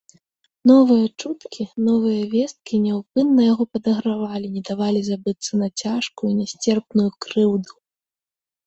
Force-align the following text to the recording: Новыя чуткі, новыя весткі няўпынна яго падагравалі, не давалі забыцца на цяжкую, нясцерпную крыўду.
Новыя 0.69 1.05
чуткі, 1.21 1.67
новыя 1.89 2.23
весткі 2.33 2.75
няўпынна 2.87 3.41
яго 3.53 3.63
падагравалі, 3.77 4.47
не 4.57 4.61
давалі 4.71 5.01
забыцца 5.11 5.51
на 5.63 5.67
цяжкую, 5.85 6.29
нясцерпную 6.41 7.09
крыўду. 7.25 7.71